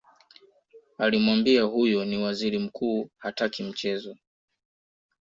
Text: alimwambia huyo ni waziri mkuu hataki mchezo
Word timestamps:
alimwambia 0.97 1.63
huyo 1.63 2.05
ni 2.05 2.17
waziri 2.23 2.59
mkuu 2.59 3.09
hataki 3.17 3.63
mchezo 3.63 4.17